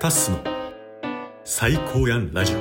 [0.00, 0.38] タッスの
[1.44, 2.58] 最高やんラジオ。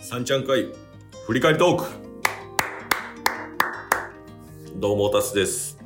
[0.00, 0.68] 三ちゃん会
[1.26, 1.84] 振り返りトーク。
[4.76, 5.76] どうもタスです。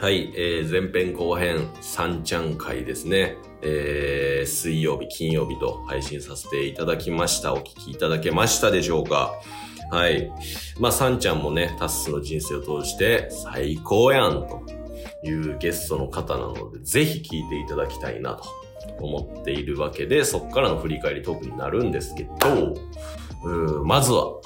[0.00, 3.36] はい、えー、前編後編三ちゃん会ですね。
[3.62, 7.52] えー、水曜日、金曜日と配信させていただきました。
[7.52, 9.32] お聞きいただけましたでしょうか。
[9.90, 10.30] はい。
[10.78, 14.81] まあ、さんちゃんもね、タッスの人生を通して最高やんと。
[15.24, 18.44] いうゲストの方なので、ぜひ聞いていただきたいなと
[19.00, 22.74] 思っているわけで、そこからの振り返りトークになるんですけど、
[23.84, 24.40] まずは、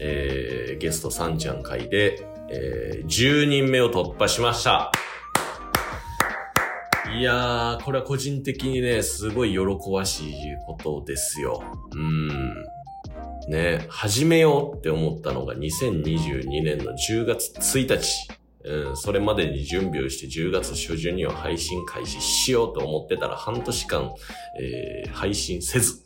[0.00, 4.92] えー、ゲストさんちゃん会で、えー、10人目を突破しました。
[7.14, 10.34] いやー、これは個人的にね、すごい喜ばしい
[10.66, 11.62] ことですよ。
[11.94, 12.28] うん。
[13.48, 18.28] ね、始めようって思ったのが2022年の10月1日。
[18.66, 24.12] うん、それまでに準備をして10月初旬には配信開始しようと思ってたら半年間、
[24.60, 26.02] えー配信せず。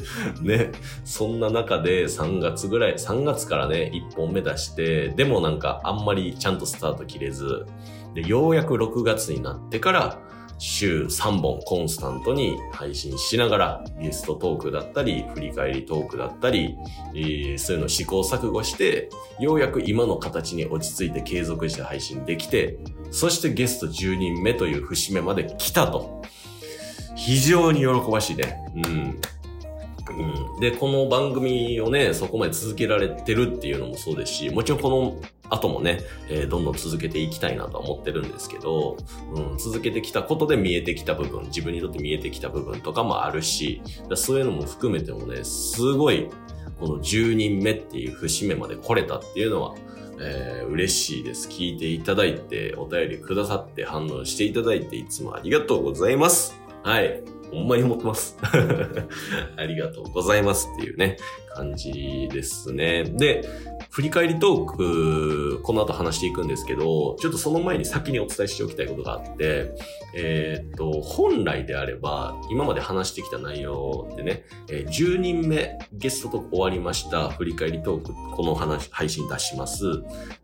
[0.42, 0.70] ね、
[1.04, 7.66] そんな中で3月ぐらい、3月からね、1本目出して、でもなんかあんまりちゃんとスタート切れず、
[8.14, 10.18] で、ようやく6月になってから、
[10.60, 16.76] 週3本コンスタントに配信しながら、ゲストトークだったり、振り返りトークだったり、
[17.14, 22.78] えーそういうの試行錯誤して、ようやく今の形に落ち着いて継続して配信できて、
[23.10, 26.22] そしてゲスト10人目という節目まで来たと。
[27.16, 28.58] 非常に喜ばしいね。
[28.76, 29.20] うん。
[30.10, 35.16] うん、で、この番組をね、そこまで続けられてるっていうのもそうですし、もちろんこの
[35.50, 38.96] 後もね、えーどんどん続けていきたいなとは思ってるんですけど、
[39.34, 43.82] うん、続けてきたことで見えてきた部分、自分にとって見えてきた部分とかもあるし、
[44.14, 46.28] そういうのも含めてもね、すごい、
[46.78, 49.74] この10人目っていう節目まで来れたっていうのは、
[50.20, 51.48] えー嬉しいです。
[51.48, 56.54] 聞いていただいて、お便りくださって、反応していただいて、いつもありがとうございます。
[56.84, 57.22] はい。
[57.50, 58.38] ほんまに思ってます。
[59.56, 61.16] ありがとうございますっていうね、
[61.54, 63.04] 感じですね。
[63.04, 63.44] で、
[63.90, 69.74] 振り返りトーク、この後話していくんですけど、ちょっとその前に先にお伝えしておきたいことがあって、
[70.14, 77.30] えーっと、本来であれば、今まで話してきた内容でね、え10人目ゲストと終わりました。
[77.30, 79.84] 振り返りトーク、この話、配信出します。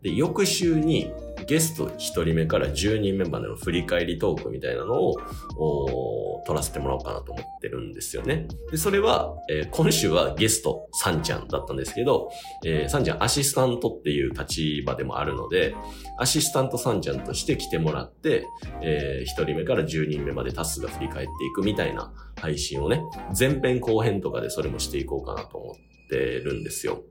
[0.01, 1.13] で、翌週に
[1.47, 5.15] ゲスト1人目から10人目までの振り返りトークみたいなのを、
[5.57, 8.47] お撮らせてもらおうかなと思ってるんですよね。
[8.69, 12.29] で、それは、えー今週はゲスト、さんちゃんだったんですけど、
[12.65, 15.75] えーさんちゃんアシスタントっていう立場でもあるので、
[16.19, 18.45] アシスタントさんちゃんとして来てもらって、
[18.81, 23.01] え1人目から10人目までタスが振り返っていくみたいな配信をね、
[23.37, 25.75] 前編後編とかでそれもしていこうかなと思っ
[26.09, 27.03] てるんですよ。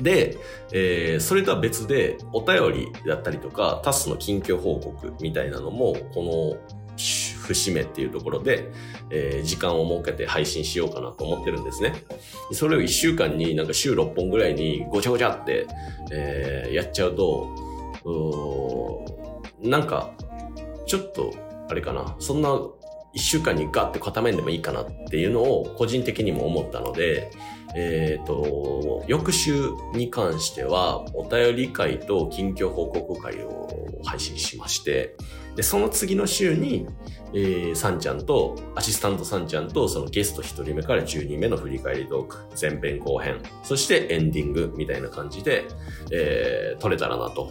[0.00, 0.36] で、
[0.72, 8.70] えーそれとは別で、お便りだったりとか、タスの近況報告みたいなのも、この節目っていうところで、
[9.10, 11.92] えー時間を設けて配信しようかなと思ってるんですね。
[12.52, 15.66] それを1週間になんか週6本ぐらいにごちゃごちゃって、
[16.10, 17.48] えーやっちゃうと、
[18.04, 20.12] うなんか、
[20.86, 21.32] ちょっと、
[21.70, 22.72] あれかな、そんな1
[23.18, 27.30] 週間にガッて固めんでもいいかなっていうのを個人的にも思ったので、
[27.74, 33.68] えっ、と、翌週に関しては、お便り会と近況報告会を
[34.04, 35.16] 配信しまして、
[35.56, 36.86] で、その次の週に、
[37.32, 45.64] えー、さんちゃんと、アシスタントさんちゃんと、そのゲスト1人目から10人目の振り返りトーク、前編後編、そしてエンディングみたいな感じで、
[46.12, 47.50] えー、撮れたらなと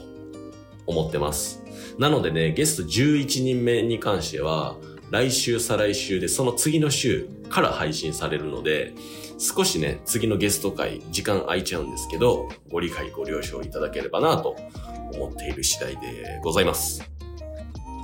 [0.85, 1.63] 思ってます。
[1.97, 4.77] なのでね、ゲスト11人目に関しては、
[5.11, 8.93] 来週、再来週で、その次の週から配信されるので、
[9.37, 14.55] 少しね、次のゲスト会、時間空いちゃうんですけど、ご理解、ご了承いただければなと
[15.13, 17.09] 思っている次第でございます。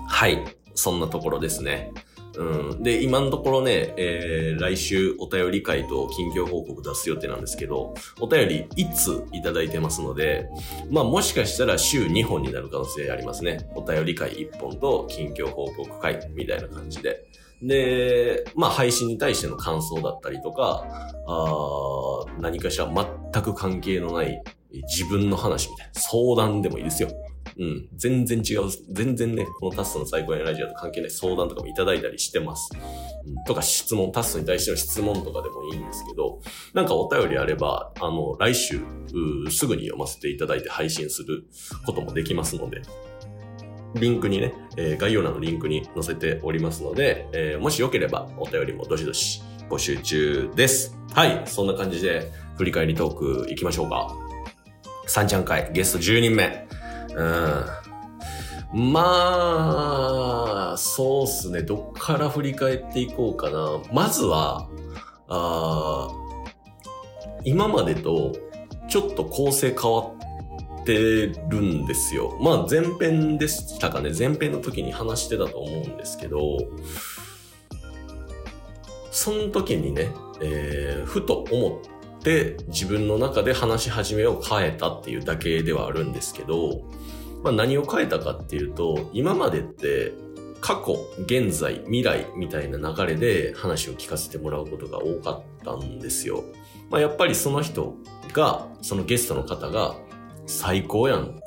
[0.08, 0.44] はい。
[0.76, 1.92] そんなところですね。
[2.38, 2.84] うん。
[2.84, 10.50] で、今のところね、えー、来週お便り会と近況報告出す予定なんですけど、お便り1通いただいてますので、
[10.90, 13.70] まあもしかしたら週2本になる可能性ありますね。
[13.76, 17.26] お便り会1本と近況報告会みたいな感じで。
[17.62, 20.86] で、まあ配信に対しての感想だったりとか、
[21.28, 27.10] あー何かしら全く関係のない自分の話みたいな相談でもいいですよ。
[27.60, 27.90] うん。
[27.96, 28.70] 全然違う。
[28.92, 32.72] 全然ね、このタストの最高やラジオと関係ない相談とかもいただいたりしてます。
[33.26, 36.40] うん、とか質問、タストに対しての質問とかでもいいんですけど、
[36.74, 38.80] なんかお便りあれば、あの、来週、
[39.50, 41.44] すぐに読ませていただいて配信する
[41.86, 42.82] こともできますので、
[43.96, 50.96] リンクにね、えー概要欄のリンクに載せておりますので、えーもしよければお便りもどしどし募集中です。
[51.14, 54.16] はい、そんな感じで振り返りトーク行きましょうか。
[55.08, 56.68] 三ちゃん会ゲスト10人目。
[58.74, 61.64] まあ、そうっすね。
[61.64, 63.82] どっから振り返っていこうかな。
[63.92, 64.68] まずは、
[65.28, 66.10] あ
[67.44, 68.34] 今までと
[68.90, 70.12] ちょっと構成変わ
[70.82, 72.38] ってるんですよ。
[72.42, 74.12] まあ前編でしたかね。
[74.18, 76.58] 前編の時に話してたと思うんですけど、
[79.12, 80.10] その時にね、
[80.42, 86.82] えー、ふと思って自分の中で話し始めを変えたっていうだけではあるんですけど、
[87.44, 90.14] まあ、何を変えたかっていうと、今までって
[90.62, 96.44] 過去、現在、未来みたいな流れで話を聞かせてもらうことが多かったんですよ。
[96.90, 97.96] まあ、やっぱりその人
[98.34, 99.96] が、そのゲストの方が
[100.46, 101.42] 最高やんって、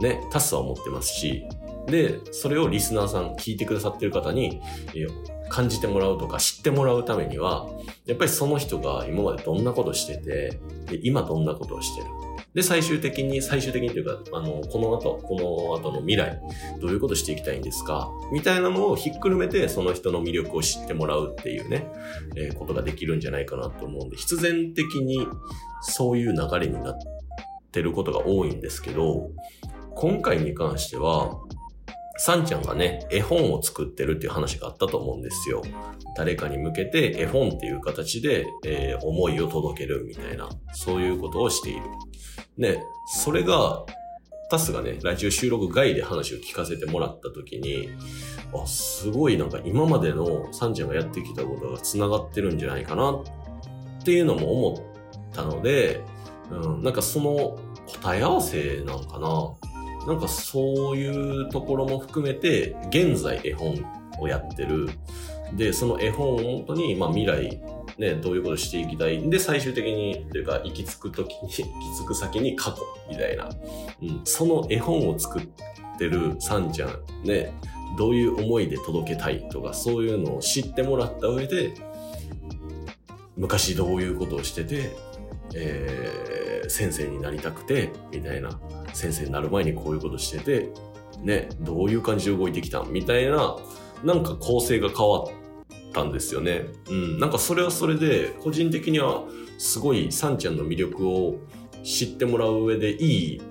[0.00, 1.44] ね、タスは思ってますし、
[1.86, 4.60] で、それをリスナーさん、聞いてくださってる方に、
[5.54, 7.68] 感じてもらうとか知ってもらうためには、
[8.06, 10.58] やっぱりその人が今までどんなことしてて、
[10.90, 12.08] で今どんなことをしてる。
[12.54, 16.40] で、最終的に、最終的にというか、あの、この後、この後の未来、
[16.80, 21.86] どういうことしていきたいんですかみたいなのをひっくるめて、その人の魅力を知ってもらうっていうね、
[22.34, 25.24] えー、ことができるんじゃないかなと思うんで、必然的に
[25.82, 26.98] そういう流れになっ
[27.70, 29.30] てることが多いんですけど、
[29.94, 31.38] 今回に関しては、
[32.16, 35.62] サンちゃんがね、絵本を作ってるっていう話があったと思うんですよ。
[36.16, 41.82] 誰かに向けて絵本っていう形で、えー、思いを届けるみたいな、そういうことをしている。
[42.56, 42.84] ね、
[43.22, 43.84] それが、
[44.50, 47.90] タスがね、ラジオ収録外で話を聞かせてもらった時に、
[48.54, 53.22] あ、すごいなんか今までのサンちゃんがやってきたことが繋がってるんじゃないかなっ
[54.04, 56.04] ていうのも思ったので、
[56.50, 59.73] うん、なんかその答え合わせなのかな
[60.06, 63.74] なんかそういうところも含めて、現在絵本
[64.18, 64.88] をやってる。
[65.54, 67.60] で、その絵本を本当に、まあ未来
[67.98, 71.62] ね、どういうことしていきたいんで、最終的に、というか、行き着くときに、 行き
[72.02, 72.78] 着く先に過去、
[73.08, 73.48] みたいな。
[74.02, 75.42] うん、その絵本を作っ
[75.98, 77.52] てるさんちゃん、ね、
[77.96, 81.74] どういう思いで届けたいとか、そういうのを知ってもらった上で、
[83.36, 84.90] 昔どういうことをしてて、
[85.54, 88.58] えー、先生になりたくて、みたいな。
[88.94, 90.70] 先生になる前にこういうことしてて、
[91.22, 93.56] ね、どういう感じで動いてきたみたいな、
[94.02, 95.28] なんか構成が変わっ
[95.92, 96.66] たんですよね。
[96.88, 97.18] うん。
[97.18, 99.24] なんかそれはそれで、個人的には
[99.58, 101.36] すごいサンちゃんの魅力を
[101.82, 103.42] 知ってもらう上でいい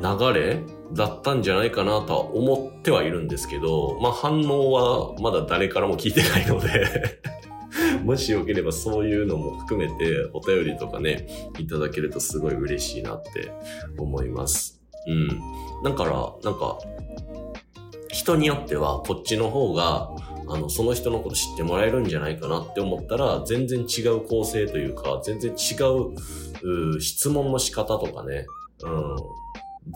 [0.00, 0.60] 流れ
[0.92, 7.20] だったんじゃないかなとは思ってはいるんですけど、まあ反応はまだ誰からも聞いてないので
[8.04, 11.26] もしよければそういうのも含めてお便りとかね、
[11.58, 13.52] いただけるとすごい嬉しいなって
[13.98, 14.80] 思います。
[15.06, 15.28] うん。
[15.82, 16.78] だから、なんか、
[18.08, 20.10] 人によってはこっちの方が
[20.48, 28.46] あの、その人のこと知ってもらえるんじゃないかなって思ったら、全然違う構成というか、全然違う、う質問の仕方とかね、
[28.82, 29.16] うん、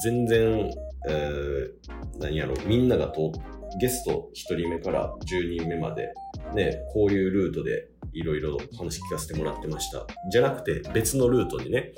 [0.02, 0.70] 全然、
[1.08, 3.32] えー、何やろ、みんながと、
[3.80, 6.14] ゲスト1人目から10人目まで、
[6.54, 10.06] ね、こういうルートでいろいろ話聞かせてもらってました。
[10.30, 11.92] じゃなくて別のルートにね、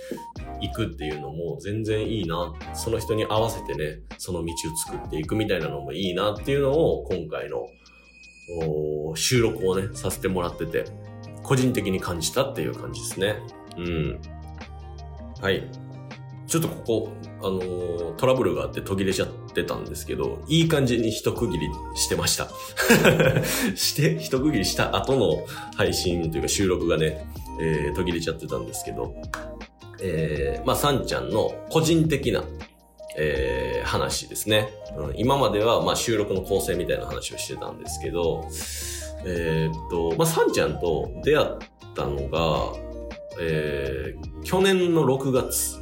[0.60, 2.52] 行くっていうのも全然いいな。
[2.74, 4.54] その人に合わせてね、その道を
[4.92, 7.66] 作っていくみたいなのもいいなっていうのを今回の
[9.14, 10.84] 収録をね、させてもらってて、
[11.42, 13.36] 個人的に感じたっていう感じですね。
[13.76, 14.20] うん。
[15.40, 15.68] はい。
[16.50, 22.48] ちょっとここ、あのー、トラブルがあって途切れちゃってたんですけど、いい感じに一区切りしてました。
[23.76, 25.46] して、一区切りした後の
[25.76, 27.24] 配信というか収録がね、
[27.60, 29.14] えー、途切れちゃってたんですけど、
[30.02, 32.42] えー、まあ、さんちゃんの個人的な
[33.16, 35.12] えー、話ですね、うん。
[35.16, 38.48] 今までは、まあ、収録の構成みたいな話をしてたんですけど、
[39.26, 41.48] えー、っと、まあ、サンちゃんと出会っ
[41.94, 42.72] たのが、
[43.40, 45.79] えー、去年の6月。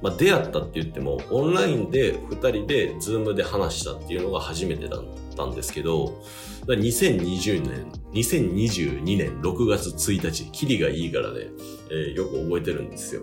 [0.00, 5.04] まあ、出会ったって言っても、オンラインで2人で、ズームで話したっていうのが初めてだっ
[5.36, 6.22] たんですけど、
[6.66, 11.46] 2020年、2022年6月1日、キリがいいからね、
[11.90, 13.22] えー、よく覚えてるんですよ。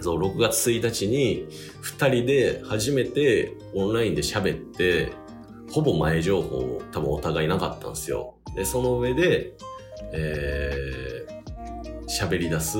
[0.00, 1.46] そう、6月1日に
[1.82, 5.12] 2人で初めてオンラインで喋って、
[5.70, 8.34] ほぼ前情報多分お互いなかったんですよ。
[8.54, 9.56] で、その上で、
[10.12, 12.78] えー、喋り出す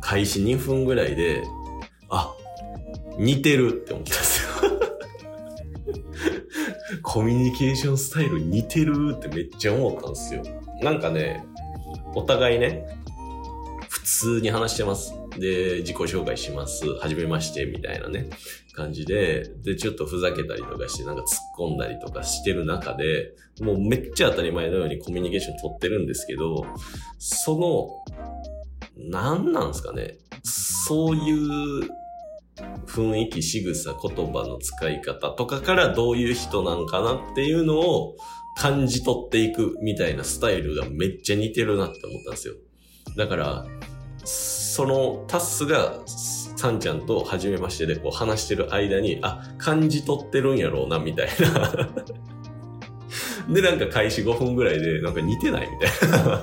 [0.00, 1.44] 開始2分ぐらいで、
[3.18, 4.48] 似てるって思ったんですよ。
[7.02, 10.42] コミュニケーションスタイル似てるってめっちゃ思ったんですよ。
[10.82, 11.44] なんかね、
[12.14, 12.86] お互いね、
[13.88, 15.14] 普通に話してます。
[15.38, 16.86] で、自己紹介します。
[16.86, 18.28] はじめまして、みたいなね、
[18.74, 26.66] 感じで、で、ちょっとふざけたりとかして、なんか突っ込んだりとかしてる中で、もうめっちゃ当たり前のようにコミュニケーション取ってるんですけど、
[27.18, 28.04] その、
[28.96, 30.18] 何なんですかね。
[30.42, 31.88] そういう
[32.86, 38.16] 雰囲気、仕草、言葉の使い方とかからどういう人なんかなっていうのを
[38.56, 42.54] 感じ取っていくみたいなスタイルがめっちゃ似てるなって思ったんですよ。
[43.16, 43.66] だから、
[44.24, 51.88] そのタッスがサンちゃんと初めましてでこう話してる間に、あ、感じ取ってるんやろうな、みたいな
[53.48, 56.42] で、なんか開始5分ぐらいで、なんか似てないみたいな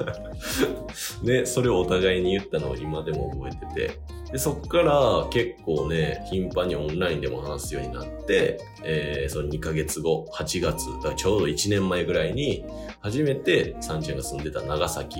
[1.23, 4.20] ね、それをお互いに言ったのを今でも覚えてて。
[4.31, 12.63] で、そっから結構ね、頻繁にオンラインでも話すようになって、えー、その2ヶ月後、8月、だちょうど1年前ぐらいに、
[13.01, 15.19] 初めてサンちゃんが住んでた長崎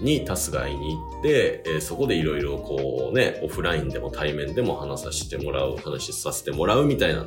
[0.00, 7.24] にタスが会いに行って、えー、そこでいろいろこうね、オフラインでも対面でも話させてもらう、話させてもらうみたいな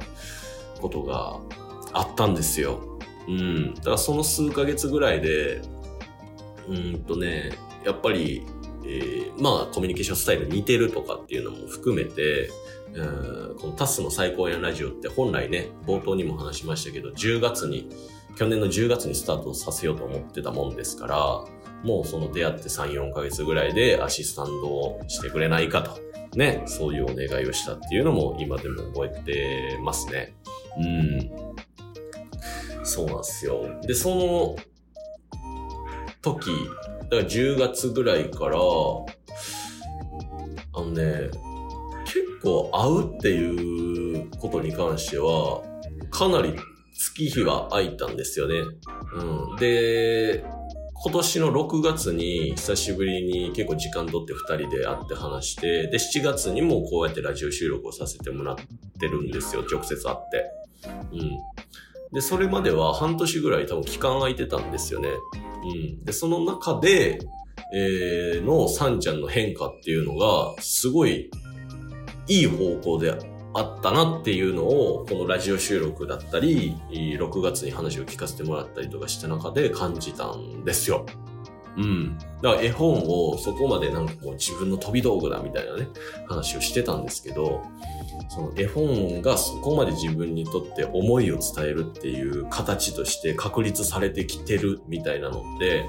[0.79, 1.39] ことが
[1.93, 3.00] あったんですよ。
[3.27, 3.73] うん。
[3.75, 5.62] だからその数ヶ月ぐらいで、
[6.67, 8.45] うんとね、やっぱり、
[8.85, 12.49] えー、まあコミュニケーションスタイル似てるとかっていうのも含めて、
[12.93, 17.89] うんこのタスの最高やラジオって本来ね、冒頭にも話しましたけど、10月に、
[18.35, 21.17] 去年の10月にスタートさせようと思ってたもんですから、
[21.83, 25.99] もうその出会って3、4ヶ月ぐらいでアシスタントをしてくれないかと、
[26.37, 30.33] ね、そういうお願いをしたっていうのも今でも覚えてますね。
[30.77, 31.53] うん。
[32.85, 33.65] そうなんですよ。
[33.81, 34.55] で、その
[36.21, 36.51] 時、
[37.13, 38.62] だから10月ぐらいから、あ
[40.82, 41.29] のね、
[42.05, 45.62] 結構会うっていうことに関しては、
[46.10, 46.55] かなり
[46.96, 48.55] 月日は空いたんですよね。
[49.15, 49.58] うん。
[49.58, 50.43] で、
[50.96, 58.55] 今年の6月に久しぶりに結構時間とって2人で会って話して、で、7月にもこうやってラジオ収録をさせてもらっ
[59.00, 59.63] てるんですよ。
[59.72, 60.50] 直接会って。
[61.12, 61.38] うん。
[62.12, 65.10] で、それまでは半年ぐらい多分期間空いてたんですよね。
[65.63, 66.03] うん。
[66.03, 67.20] で、その中で、
[67.74, 71.32] えー、のサンちゃんの変化っていうのが、すごい
[72.27, 73.12] いい方向で
[73.53, 81.05] あったなっていうのを、このラジオ収録だったり、6月に話を聞かせてもらったりとかした中で感じたんですよ。
[81.77, 82.18] うん。
[82.42, 85.88] だから絵本をそこまでなんかもう自分の飛び道具だみたいなね、
[86.27, 87.63] 話をしてたんですけど、
[88.30, 95.86] その絵本がそこまで自分にとって思いを伝えるっていう形として確立されてきてるみたいなのって、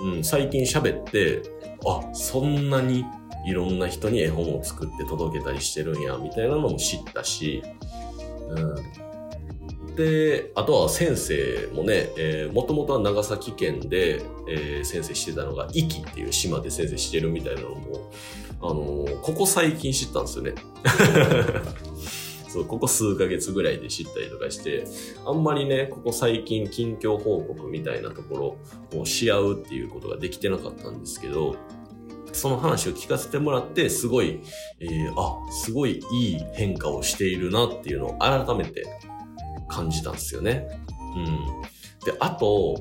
[0.00, 1.42] うん、最近喋って、
[1.86, 3.04] あ、そんなに
[3.46, 7.62] いろんな人に絵本を作って届けたりしてるんや、みたいなのも知ったし、
[8.48, 9.11] うん。
[9.96, 18.10] で、あとは先生もね、えー、もともとは長崎県で、えー、先生してたのが、壱岐っていう島で先生してるみたいなのも、
[18.62, 20.54] あのー、ここ最近知ったんですよね。
[22.48, 24.84] そう、ここ数ヶ月ぐらいで知ったりとかして、
[25.24, 28.58] あんまりね、ここ最近近況報告みたいなとこ
[28.92, 31.56] ろをし合うっていうことができてなかったんですけど、
[32.32, 34.40] その話を聞かせてもらって、すごい、
[34.80, 38.84] えー、あ、すごいいい変化をしているなっていうのを改めて
[39.72, 40.68] 感じたんですよね。
[41.16, 41.26] うん。
[42.04, 42.76] で、あと、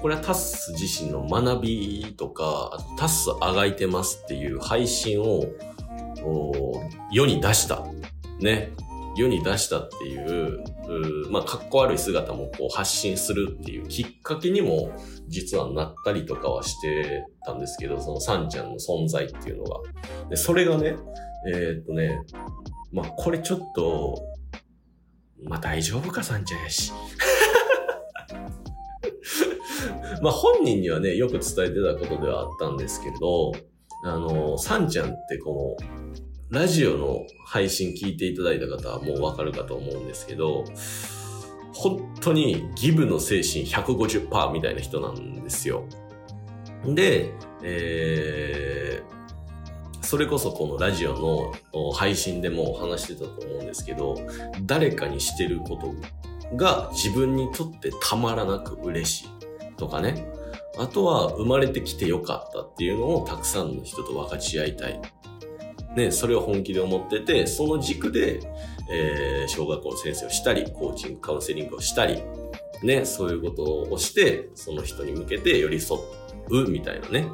[0.00, 5.44] これはタス自身の学びとか、タスあがいてますっていう配信を
[7.10, 7.84] 世に出した。
[8.40, 8.72] ね。
[9.14, 10.64] 世に出したっていう、
[11.26, 14.90] うまあ、かっこ悪い姿もこう発信するっていうきっかけにも
[15.28, 19.80] 実はなったりとかはしてたんですけど、そのサンちゃんの存在っていうのが。
[20.30, 20.96] で、それがね、
[21.52, 22.22] えー、っとね、
[22.90, 24.31] まあ、これちょっと、
[25.44, 26.92] まあ、大丈夫か、サンちゃんやし。
[30.22, 33.52] まあ、本人にはね、よく伝えてたことではあったんですけれど、
[34.04, 40.64] あの、サンちゃんってこの、ラジオの配信聞いていただいた方はもうわかるかと思うんですけど、
[41.72, 45.84] 本当にギブの精神150%みたいな人なんですよ。
[46.84, 47.32] で、
[47.62, 49.21] えー、
[50.12, 54.14] それこそこのラジオの配信でも話してたと思うんですけど、
[54.66, 59.28] 誰かにしてることが自分にとってたまらなく嬉しい
[59.78, 60.30] とかね。
[60.78, 65.00] あとは生まれてきてよかったっていうのをたくさんの人と分かち合いたい
[65.96, 68.40] ね、それを本気で思ってて、その軸で、
[68.90, 72.22] えー、小学校の先生をしたり、コーチング、カウンセリングをしたり、
[72.82, 75.98] ね、そういうことをして、その人に向けて寄り添
[76.50, 77.28] うみたいなね。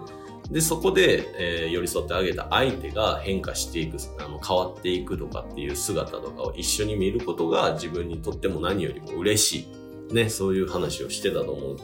[0.51, 1.29] で、そこで、
[1.65, 9.69] えー、寄り添ってあげた相手が変化していく、あの、変わっていくとかっていう姿とかを一緒に見ることが自分にとっても何よりも嬉し
[10.11, 10.15] い。
[10.15, 11.77] ね、そういう話をしてたと思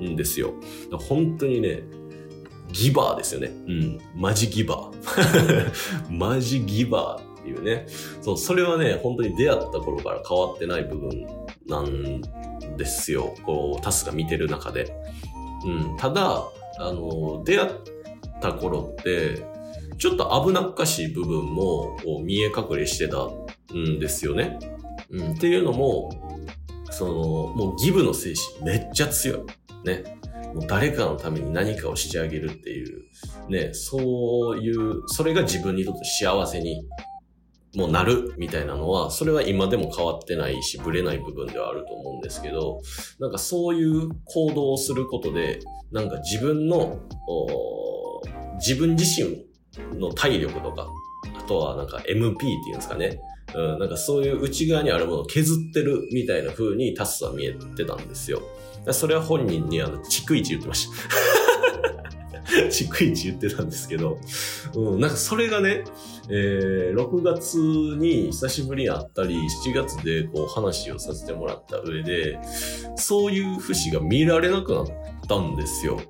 [0.00, 0.52] うんですよ。
[1.08, 1.82] 本当にね、
[2.72, 3.48] ギバーですよね。
[3.48, 3.98] うん。
[4.14, 6.12] マジギバー。
[6.12, 7.86] マジギバーっていうね。
[8.20, 11.26] そう、それはね、本当に出会った頃から変わってない部分
[11.66, 12.20] なん
[12.76, 13.34] ですよ。
[13.44, 14.94] こう、タスが見てる中で。
[15.64, 15.96] うん。
[15.96, 16.44] ただ、
[16.78, 17.70] あの、出会っ
[18.40, 19.44] た頃って、
[19.98, 23.28] ちょっと危なっかしい部分も見え隠れしてた
[23.74, 24.58] んですよね。
[25.10, 26.10] うん、っていうのも、
[26.90, 29.86] その、もうギブの精神めっちゃ強い。
[29.86, 30.18] ね。
[30.54, 33.04] もう誰かのために何かをしてあげるっていう、
[33.48, 36.84] ね、そういう、それが自分にとって幸せに
[37.76, 42.80] もうなるみたいなのは、それは今でも変わってないし、ぶれない部分ではあると思うんですけど、
[43.20, 45.60] なんかそういう行動をすることで、
[45.92, 46.98] なんか自分の、
[48.66, 49.44] 自分自身
[49.98, 50.88] の体力とか、
[51.38, 53.20] あとはなんか MP っていうんですかね。
[53.54, 58.42] うん、なんかそういう内側にあるものを削ってるみたいな風にタスは見えてたんですよ。
[58.92, 60.94] それは本人にあの、逐一言ってました。
[62.70, 64.18] 逐一言ってたんですけど、
[64.74, 65.84] うん、なんかそれがね、
[66.28, 72.38] えー、6月に久しぶりに会ったり、7月でこう話をさせてもらった上で、
[72.96, 74.86] そういう節が見られなくなっ
[75.28, 76.00] たんですよ。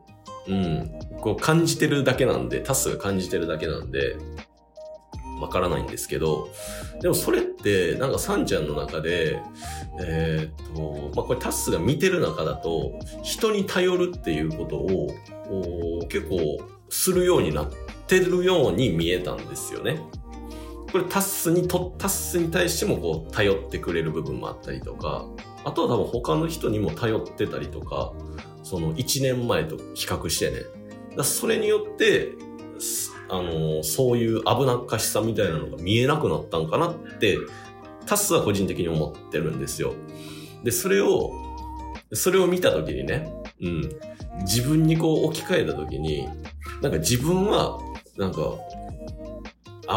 [0.47, 0.91] うん。
[1.21, 4.17] こう感じてるだけなんで、タスが感じてるだけなんで、
[5.41, 6.51] わからないんですけど、
[7.01, 9.41] でもそれって、なんかサンちゃんの中で、
[10.01, 16.37] えー、っと、まあ、これタスが見てる中だと、人に頼るっていうことを、結構
[16.91, 17.71] するようになっ
[18.07, 20.01] てるように見えたんですよね。
[20.93, 25.27] これタスにと、タスに対してもこう頼ってくれる部分もあったりとか、
[25.65, 28.13] あとは多分他の人にも頼ってたりとか、
[28.63, 30.63] その1年前と比較してね。
[31.17, 32.33] だそれによって、
[33.29, 37.39] あの、そういう危なっかしさみたいなのが見えなくなったんかなって、
[38.07, 39.95] タスは個人的に思ってるんですよ。
[40.65, 41.33] で、それを、
[42.13, 43.91] それを見たときにね、うん、
[44.43, 46.29] 自分にこう置き換えたときに、
[46.83, 47.79] なんか自分は、
[48.17, 48.59] なんか、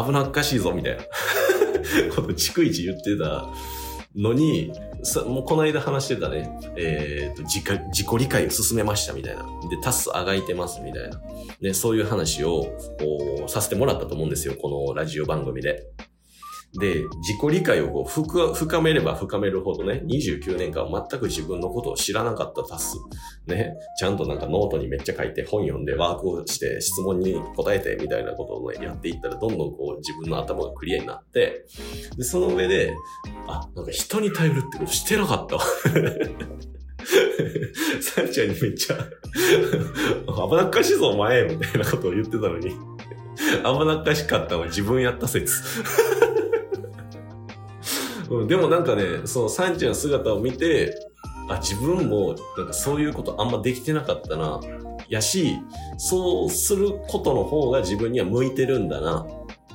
[0.04, 1.02] 危なっかしいぞみたいな
[2.14, 3.48] こと逐一言ってた
[4.16, 4.72] のに、
[5.26, 9.42] もうこの間話してたね、えっ、ー、と自己、自己理解を進めましたみたいな。
[9.42, 11.20] で、タスあがいてますみたいな。
[11.60, 12.66] ね、そういう話を、
[13.48, 14.54] させてもらったと思うんですよ。
[14.54, 15.86] このラジオ番組で。
[16.80, 22.96] で、自己理解を深めれば深めるほどね、29年間全く自分のことを知らなかったタス。
[23.46, 31.66] ね、ちゃんとなんかノートにめっちゃ書いて本読んでワークをして質問に答えてみたいなことを、ね、やっていったらどんどんこう自分の頭がクリアになって、
[32.16, 32.94] で、その上で、
[33.46, 35.62] あ、なんか人に頼るってことしてなかったわ。
[38.00, 45.62] サンちゃんにめっちゃ危なっかしいぞお前みたいなことを言ってたのに危なっかしかったのは自分やった説
[48.30, 50.94] うん、でもなんかね、そのサンちゃんの姿を見て、
[51.48, 54.60] あ、自分もなんかそういうことあんまできてなかったな。
[55.08, 55.58] やし、
[55.98, 59.26] そうすることの方が自分には向いてるんだな。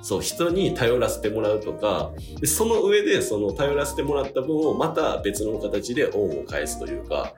[0.02, 7.34] そう、人に頼らせてもらうとか、でその上でその頼らせてもらった分をまた別の形で恩を返すというか、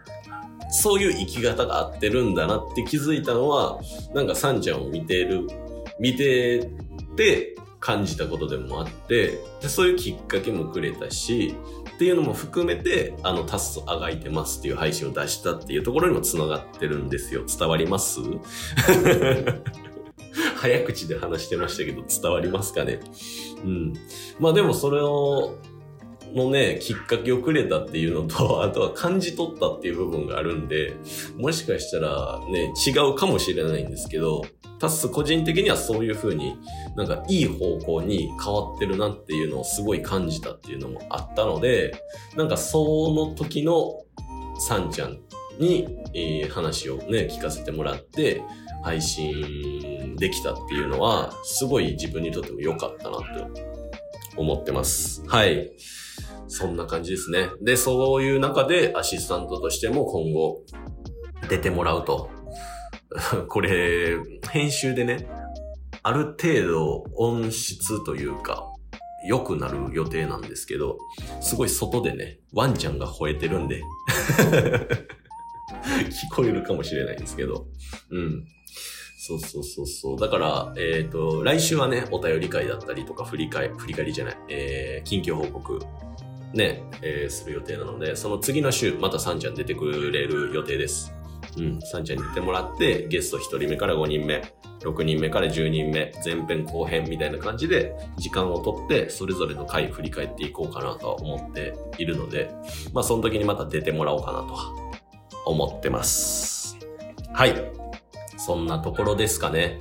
[0.69, 3.79] そういう生き方が合ってるんだなって気づいたのは、
[4.13, 5.47] なんかサンちゃんを見てる、
[5.99, 6.69] 見て
[7.17, 11.55] て、感じたことでもあってでそういうきっかけもくれたし
[11.95, 17.43] っていうのも含めてあのタスとあがいてますっていう配信を出したっていうところにもつながってるんですよ。
[17.45, 18.21] 伝わります？
[20.55, 22.99] 早口で話してましたけど伝わりますかね？
[23.65, 23.93] うん。
[24.39, 25.57] まあでもそれを
[26.33, 30.93] のね、きっかけをくれたっていうのと、 あとは感じ取ったっていう部分があるんで、
[31.37, 34.45] もしかしたらね、違うかもしれないんですけど、
[34.81, 36.57] タス個人的にはそういう風に
[36.95, 41.93] なんかいい方向に変わってるなっていうのをすごい感じたっていうのもあったので、
[42.35, 44.01] なんかその時の
[44.59, 45.19] サンちゃん
[45.59, 48.41] に、えー、話をね、聞かせてもらって、
[48.83, 53.19] 配信できたっていうのは、すごい自分にとっても良かったなっ
[53.53, 53.63] て
[54.35, 55.23] 思ってます。
[55.27, 55.71] はい。
[56.47, 57.49] そんな感じですね。
[57.61, 60.63] で、そういう中でアシスタントとしても今後
[61.47, 62.29] 出てもらうと
[63.49, 64.17] これ、
[64.51, 65.27] 編集でね、
[66.03, 68.65] ある程度音質というか、
[69.25, 70.97] 良くなる予定なんですけど、
[71.41, 73.83] すごい外でね、ワンちゃんが吠えてるんで
[76.09, 77.67] 聞こえるかもしれないんですけど、
[78.09, 78.45] うん。
[79.19, 80.19] そうそうそうそう。
[80.19, 85.79] だから、えっ、ー、と、来週はね、お便り会だったりとか、振り返、振り返りじゃない、えー、近況報告、
[86.53, 91.13] ね、えー、する予定なので、その次の週、またサンちゃん出てくれる予定です。
[91.57, 94.41] うん、サンちゃんに出てもらって、ゲスト1人目から5人目、
[94.81, 102.51] 6人目から10人目、前編後編みたいな感じで、時間をとって、それぞれの回振り返っていこうかなと思っているので、
[102.93, 104.55] まあ、その時にまた出てもらおうかなと
[105.45, 106.77] 思ってます。
[107.33, 107.55] はい。
[108.37, 109.79] そんなところですかね。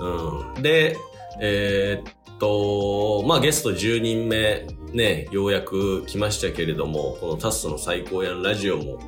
[0.00, 0.62] うん。
[0.62, 0.96] で、
[1.40, 8.98] えー、っと、まあ、ゲスト10人目、ね、ようやく来ましたけれども、このタストの最高やんラジオも、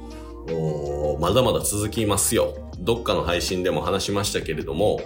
[1.20, 2.54] まだまだ続きますよ。
[2.78, 5.00] どっかの配信でも話しましたけれども、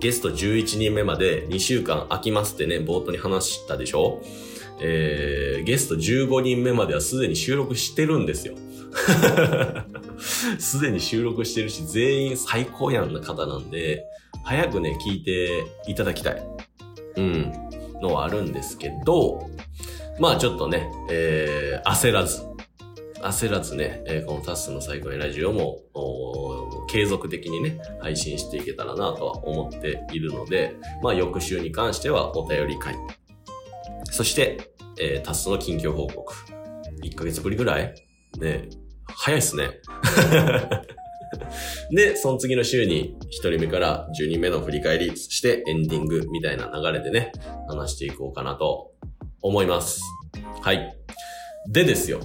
[0.00, 4.22] ゲスト11人目まで2週間空きますってね、冒頭に話したでしょ？
[4.82, 8.54] えー、ゲスト15人目まではすでに収録してるんですよ。
[10.58, 14.04] すでに収録してるし、全員最高やんな方なんで、
[14.42, 16.42] 早くね、聞いていただきたい。
[17.16, 17.52] うん。
[18.00, 19.50] のはあるんですけど、
[20.18, 22.42] まあちょっとね、えー、焦らず、
[23.22, 25.78] 焦らずね、えー、このタスの最高にラジオも、
[26.88, 32.96] 継続的にね、配信していけたらなとは思っているので、まあ翌週に関してはお便り会。
[34.10, 36.34] そして、えー、タスの近況報告。
[37.02, 37.94] 1ヶ月ぶりぐらい？
[38.38, 38.68] ね、
[39.06, 39.80] 早いっすね。
[41.90, 47.32] で、その次の週に1人目から10人目の振り返り、そしてエンディングみたいな流れでね、
[47.68, 48.92] 話していこうかなと
[49.42, 50.00] 思います。
[50.60, 50.96] はい。
[51.68, 52.20] でですよ。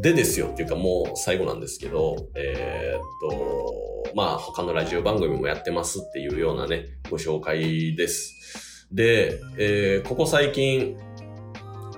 [0.00, 8.88] でですよっていうかもう最後なんですけど、えー、っと、まあ他のラジオ番組もやってますっていうようなね、ご紹介です。
[8.92, 10.96] で、えー、ここ最近、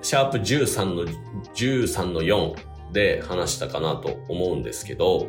[0.01, 1.05] シャープ13の、
[1.55, 5.29] 13の4で話したかなと思うんですけど、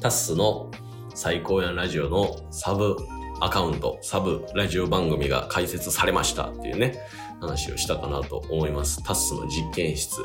[0.00, 0.70] タッスの
[1.14, 2.96] 最高やラジオのサブ
[3.40, 6.98] アカウント、サブラジオ番組が開設されましたっていうね、
[7.44, 9.02] 話をしたかなと思います。
[9.02, 10.20] タッスの実験室。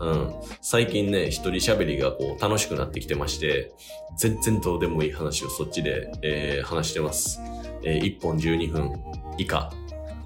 [0.00, 0.34] うん。
[0.60, 3.72] 最近ね、一人喋りがこう楽しくなってきてまして、
[4.18, 7.40] 全然どうでもいい話をそっちで、えー、話してます。
[7.82, 8.92] えー、1本12分
[9.38, 9.70] 以下。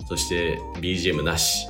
[0.08, 1.68] そして BGM なし。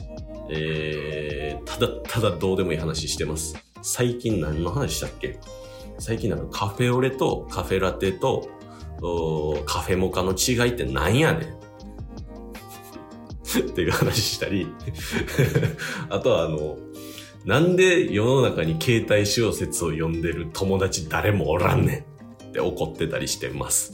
[0.49, 3.57] えー、ただただどうでもいい話してます。
[3.83, 5.39] 最近何の話したっけ？
[5.99, 8.49] 最近なんかカフェオレとカフェラテと
[9.67, 11.56] カフェモカの違いって何やねん
[13.61, 14.67] っていう話したり
[16.11, 16.79] あとはあの、
[17.45, 22.07] なんで世の中に携帯小説を読んでる友達誰もおらんね
[22.45, 23.93] んって怒ってたりしてます。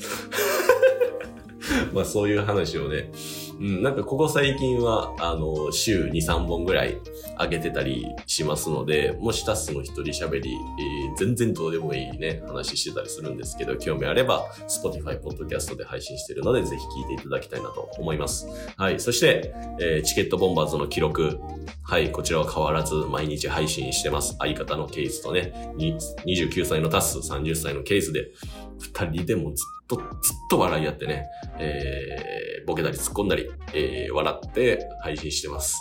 [1.93, 3.13] まあそういう話をね、
[3.59, 6.99] うん、なんかここ最近は、あの、週2、3本ぐらい
[7.39, 18.47] 上げてたりしますので、もしタスの一人喋り、えー、全然どうでもいいね、話してたりするんですけど、興味あれば、Spotify、Podcast で配信してるので、ぜひ聞いていただきたいなと思います。
[18.77, 19.01] はい。
[19.01, 21.39] そして、えー、チケットボンバーズの記録。
[21.83, 22.11] はい。
[22.11, 24.37] こちらは変わらず毎日配信してます。
[24.39, 28.31] 相方のケースとね、29歳のタス、30歳のケースで、
[28.83, 30.07] 二人でもずっと、ずっ
[30.51, 31.25] と笑い合ってね、
[31.59, 35.79] えー、ボケたり突っ込んだり、えー、笑って配信してます。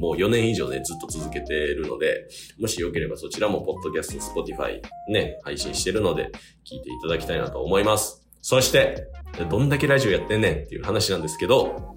[0.00, 6.30] もう4年以上ね、ずっと続けてるので、もしよければそちらも、ポッドキャスト、 Spotify ね、配信してるので、
[6.64, 8.26] 聞いていただきたいなと思います。
[8.40, 9.08] そして、
[9.50, 11.94] どんだけラジオやってんねんっていう話なんですけど、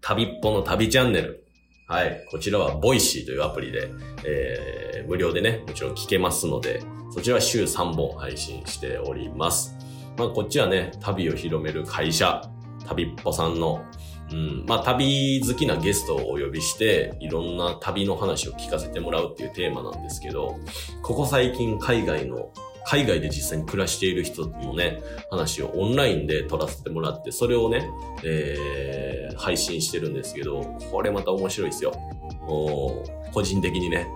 [0.00, 1.44] 旅っぽの旅チャンネル。
[1.88, 2.26] はい。
[2.30, 3.90] こちらは、 Voicy というアプリで、
[4.24, 6.80] えー、無料でね、もちろん聞けますので、
[7.12, 9.76] そちらは週3本配信しております。
[10.16, 12.50] まあ、こっちはね、旅を広める会社、
[12.86, 13.84] 旅っぽさんの、
[14.32, 20.58] うん、まあ、旅好きなゲストをお呼びして、いろんな旅の話を聞かせてもらうっていうテーマなんですけど、
[21.02, 22.50] ここ最近海外の
[22.86, 27.86] 海外で実際に暮らしている人のね、話をオンラインで撮らせてもらって、それをね、
[28.24, 31.92] えー、配信してるんですけど、これまた面白いですよ。
[32.40, 34.06] 個人的にね。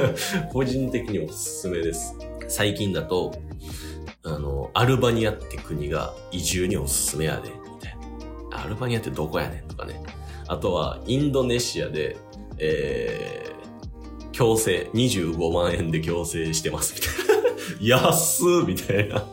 [0.52, 2.16] 個人的におすすめです。
[2.52, 3.32] 最近だと、
[4.24, 7.96] あの、アルバニアって国が移住におすすめやで、みたい
[8.50, 8.62] な。
[8.62, 10.02] アルバニアってどこやねんとかね。
[10.48, 12.18] あとは、インドネシアで、
[12.58, 17.96] えー、強制、25万円で強制してます、みたいな。
[17.96, 19.24] 安ーみたいな。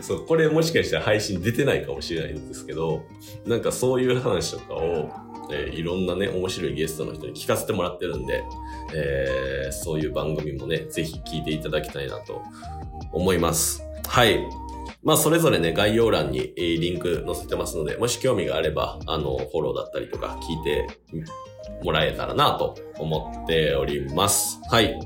[0.00, 3.02] そう、これもしかしたら配信出てないかもしれないんですけど、
[3.44, 5.10] なんかそういう話とかを、
[5.50, 8.44] えー、いろんなね、面白いゲストの人に聞かせてもらってるんで、
[8.94, 12.42] えー、そういう番組もね、ぜひ聞いていただきたいなと
[13.12, 13.82] 思います。
[14.06, 14.40] はい。
[15.02, 20.86] まあ、それぞれね、概要欄にリンク載せてますので、もし興味があれば、あの、フォローだったりとか聞いて
[21.84, 24.58] もらえたらなと思っております。
[24.68, 24.98] はい。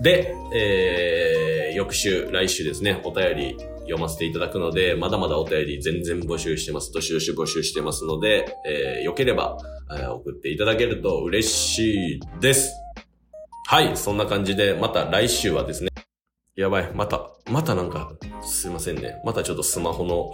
[0.00, 6.92] で、えー、翌週、来週ですね、お便り読ませていただくので、まだまだお便り全然募集してます。
[6.92, 9.56] どしどし募集してますので、えー、よければ、
[9.90, 12.72] えー、送っていただけると嬉しいです。
[13.66, 15.90] はい、そんな感じで、また来週はですね、
[16.56, 19.20] やばい、また、またなんか、すいませんね。
[19.24, 20.32] またちょっとスマホの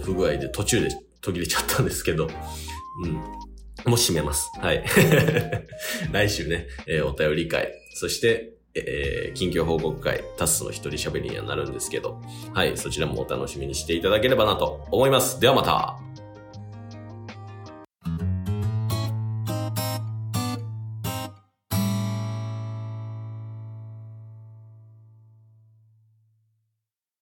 [0.00, 0.88] 不具合で途中で
[1.20, 2.28] 途切れちゃったんですけど、
[3.04, 3.12] うん。
[3.12, 4.50] もう閉めます。
[4.60, 4.82] はい。
[6.10, 12.20] 来週ね、えー、お便り会、そして、えー、近況報告会、タスの一人喋りにはなるんですけど、
[12.52, 15.40] はい、そちらもお楽しみにしていただければなと思います。
[15.40, 16.05] ではまた